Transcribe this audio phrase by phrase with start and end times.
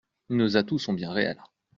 [0.29, 1.43] Nos atouts sont bien réels.